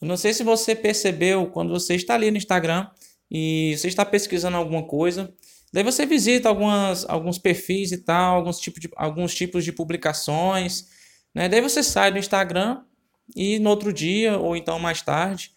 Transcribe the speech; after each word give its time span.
Eu 0.00 0.08
não 0.08 0.16
sei 0.16 0.32
se 0.32 0.42
você 0.42 0.74
percebeu 0.74 1.46
quando 1.46 1.70
você 1.70 1.94
está 1.94 2.14
ali 2.14 2.30
no 2.30 2.36
Instagram 2.36 2.88
e 3.30 3.76
você 3.76 3.88
está 3.88 4.04
pesquisando 4.04 4.56
alguma 4.56 4.82
coisa, 4.82 5.32
daí 5.72 5.84
você 5.84 6.06
visita 6.06 6.48
algumas, 6.48 7.08
alguns 7.08 7.38
perfis 7.38 7.92
e 7.92 7.98
tal, 7.98 8.36
alguns 8.36 8.58
tipos 8.58 8.80
de, 8.80 8.88
alguns 8.96 9.34
tipos 9.34 9.64
de 9.64 9.72
publicações, 9.72 10.88
né? 11.34 11.48
Daí 11.48 11.60
você 11.60 11.82
sai 11.82 12.10
do 12.10 12.18
Instagram 12.18 12.82
e 13.36 13.58
no 13.58 13.70
outro 13.70 13.92
dia 13.92 14.38
ou 14.38 14.56
então 14.56 14.78
mais 14.78 15.02
tarde 15.02 15.52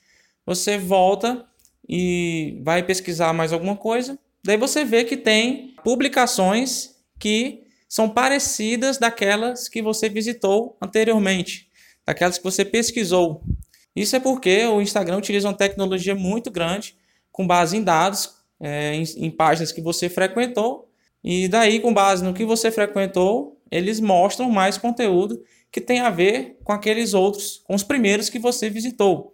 você 0.46 0.78
volta 0.78 1.46
e 1.88 2.60
vai 2.64 2.84
pesquisar 2.84 3.34
mais 3.34 3.54
alguma 3.54 3.76
coisa, 3.76 4.20
daí 4.44 4.58
você 4.58 4.84
vê 4.84 5.04
que 5.04 5.18
tem 5.18 5.76
publicações 5.84 6.96
que 7.20 7.64
são 7.88 8.10
parecidas 8.10 8.98
daquelas 8.98 9.70
que 9.70 9.82
você 9.82 10.10
visitou 10.10 10.78
anteriormente, 10.82 11.70
daquelas 12.06 12.38
que 12.38 12.44
você 12.44 12.66
pesquisou. 12.66 13.44
Isso 13.96 14.16
é 14.16 14.20
porque 14.20 14.66
o 14.66 14.82
Instagram 14.82 15.18
utiliza 15.18 15.48
uma 15.48 15.58
tecnologia 15.58 16.16
muito 16.16 16.50
grande, 16.50 16.96
com 17.32 17.46
base 17.46 17.78
em 17.78 17.84
dados, 17.84 18.36
é, 18.60 18.96
em, 18.96 19.04
em 19.18 19.32
páginas 19.32 19.72
que 19.72 19.82
você 19.82 20.10
frequentou, 20.10 20.90
e 21.24 21.48
daí, 21.48 21.80
com 21.80 21.94
base 21.94 22.24
no 22.24 22.34
que 22.34 22.44
você 22.44 22.70
frequentou, 22.70 23.62
eles 23.72 24.00
mostram 24.00 24.52
mais 24.52 24.78
conteúdo 24.78 25.42
que 25.72 25.80
tem 25.80 26.02
a 26.02 26.10
ver 26.10 26.60
com 26.64 26.74
aqueles 26.74 27.14
outros, 27.14 27.64
com 27.66 27.74
os 27.74 27.84
primeiros 27.84 28.30
que 28.30 28.38
você 28.38 28.70
visitou. 28.70 29.34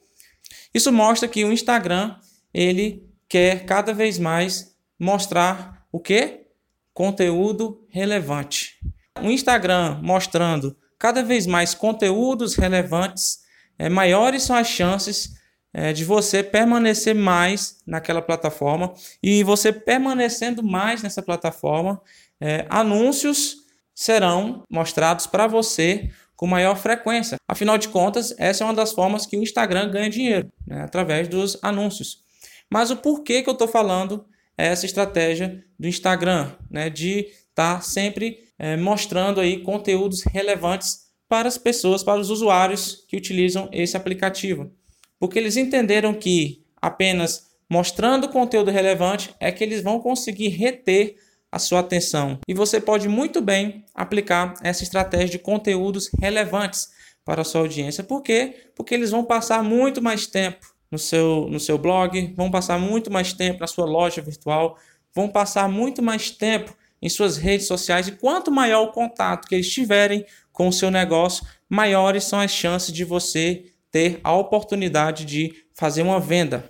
Isso 0.73 0.91
mostra 0.91 1.27
que 1.27 1.43
o 1.43 1.51
Instagram 1.51 2.15
ele 2.53 3.03
quer 3.27 3.65
cada 3.65 3.93
vez 3.93 4.19
mais 4.19 4.75
mostrar 4.99 5.85
o 5.91 5.99
que? 5.99 6.45
Conteúdo 6.93 7.85
relevante. 7.89 8.77
O 9.21 9.31
Instagram 9.31 9.99
mostrando 10.01 10.77
cada 10.97 11.23
vez 11.23 11.45
mais 11.47 11.73
conteúdos 11.73 12.55
relevantes 12.55 13.39
é, 13.79 13.87
maiores 13.87 14.43
são 14.43 14.55
as 14.55 14.67
chances 14.67 15.39
é, 15.73 15.93
de 15.93 16.03
você 16.03 16.43
permanecer 16.43 17.15
mais 17.15 17.77
naquela 17.87 18.21
plataforma 18.21 18.93
e 19.23 19.43
você 19.43 19.71
permanecendo 19.71 20.61
mais 20.61 21.01
nessa 21.01 21.23
plataforma, 21.23 22.01
é, 22.41 22.65
anúncios 22.69 23.57
serão 23.95 24.63
mostrados 24.69 25.25
para 25.25 25.47
você 25.47 26.09
com 26.35 26.47
maior 26.47 26.75
frequência. 26.75 27.37
Afinal 27.47 27.77
de 27.77 27.89
contas, 27.89 28.33
essa 28.37 28.63
é 28.63 28.67
uma 28.67 28.73
das 28.73 28.93
formas 28.93 29.25
que 29.25 29.37
o 29.37 29.43
Instagram 29.43 29.91
ganha 29.91 30.09
dinheiro, 30.09 30.51
né, 30.65 30.83
através 30.83 31.27
dos 31.27 31.57
anúncios. 31.61 32.23
Mas 32.69 32.91
o 32.91 32.97
porquê 32.97 33.41
que 33.41 33.49
eu 33.49 33.53
estou 33.53 33.67
falando 33.67 34.25
é 34.57 34.67
essa 34.67 34.85
estratégia 34.85 35.63
do 35.77 35.87
Instagram, 35.87 36.51
né, 36.69 36.89
de 36.89 37.27
estar 37.49 37.75
tá 37.75 37.81
sempre 37.81 38.39
é, 38.57 38.77
mostrando 38.77 39.41
aí 39.41 39.61
conteúdos 39.63 40.23
relevantes 40.23 41.08
para 41.29 41.47
as 41.47 41.57
pessoas, 41.57 42.01
para 42.03 42.19
os 42.19 42.31
usuários 42.31 43.05
que 43.07 43.15
utilizam 43.15 43.69
esse 43.71 43.95
aplicativo. 43.95 44.71
Porque 45.19 45.37
eles 45.37 45.55
entenderam 45.55 46.13
que 46.13 46.65
apenas 46.81 47.51
mostrando 47.69 48.29
conteúdo 48.29 48.71
relevante 48.71 49.33
é 49.39 49.51
que 49.51 49.63
eles 49.63 49.83
vão 49.83 49.99
conseguir 49.99 50.49
reter 50.49 51.15
a 51.51 51.59
sua 51.59 51.79
atenção. 51.81 52.39
E 52.47 52.53
você 52.53 52.81
pode 52.81 53.07
muito 53.07 53.41
bem 53.41 53.85
aplicar 53.93 54.55
essa 54.63 54.83
estratégia 54.83 55.29
de 55.29 55.39
conteúdos 55.39 56.09
relevantes 56.19 56.89
para 57.23 57.41
a 57.41 57.45
sua 57.45 57.61
audiência. 57.61 58.03
Por 58.03 58.21
quê? 58.23 58.71
Porque 58.75 58.93
eles 58.93 59.11
vão 59.11 59.23
passar 59.23 59.63
muito 59.63 60.01
mais 60.01 60.25
tempo 60.25 60.73
no 60.91 60.97
seu, 60.97 61.47
no 61.49 61.59
seu 61.59 61.77
blog, 61.77 62.33
vão 62.35 62.49
passar 62.49 62.79
muito 62.79 63.11
mais 63.11 63.33
tempo 63.33 63.59
na 63.59 63.67
sua 63.67 63.85
loja 63.85 64.21
virtual, 64.21 64.77
vão 65.13 65.27
passar 65.27 65.69
muito 65.69 66.01
mais 66.01 66.31
tempo 66.31 66.75
em 67.01 67.09
suas 67.09 67.37
redes 67.37 67.67
sociais. 67.67 68.07
E 68.07 68.13
quanto 68.13 68.51
maior 68.51 68.83
o 68.83 68.91
contato 68.91 69.47
que 69.47 69.55
eles 69.55 69.69
tiverem 69.69 70.25
com 70.59 70.67
o 70.67 70.73
seu 70.73 70.91
negócio, 70.91 71.45
maiores 71.69 72.25
são 72.25 72.37
as 72.37 72.51
chances 72.51 72.91
de 72.91 73.05
você 73.05 73.71
ter 73.89 74.19
a 74.21 74.33
oportunidade 74.33 75.23
de 75.23 75.53
fazer 75.73 76.01
uma 76.01 76.19
venda. 76.19 76.65